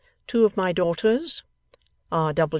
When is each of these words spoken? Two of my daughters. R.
Two 0.25 0.45
of 0.45 0.57
my 0.57 0.71
daughters. 0.71 1.43
R. 2.11 2.33